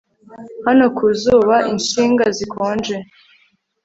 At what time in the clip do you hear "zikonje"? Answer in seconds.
2.37-2.95